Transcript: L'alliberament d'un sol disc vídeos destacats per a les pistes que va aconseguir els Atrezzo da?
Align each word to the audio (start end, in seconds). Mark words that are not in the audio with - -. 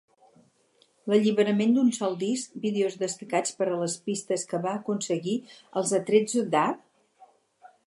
L'alliberament 1.11 1.75
d'un 1.75 1.91
sol 1.97 2.17
disc 2.23 2.55
vídeos 2.63 2.95
destacats 3.03 3.53
per 3.61 3.69
a 3.69 3.77
les 3.83 3.99
pistes 4.09 4.47
que 4.55 4.63
va 4.65 4.73
aconseguir 4.81 5.39
els 5.83 5.95
Atrezzo 6.01 6.45
da? 6.57 6.67